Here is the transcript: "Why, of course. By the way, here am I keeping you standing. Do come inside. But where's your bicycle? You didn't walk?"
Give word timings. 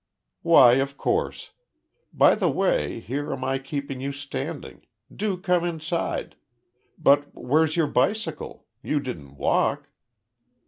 "Why, 0.41 0.77
of 0.81 0.97
course. 0.97 1.51
By 2.11 2.33
the 2.33 2.49
way, 2.49 3.01
here 3.01 3.31
am 3.31 3.43
I 3.43 3.59
keeping 3.59 4.01
you 4.01 4.11
standing. 4.11 4.87
Do 5.15 5.37
come 5.37 5.63
inside. 5.63 6.37
But 6.97 7.25
where's 7.35 7.77
your 7.77 7.85
bicycle? 7.85 8.65
You 8.81 8.99
didn't 8.99 9.37
walk?" 9.37 9.89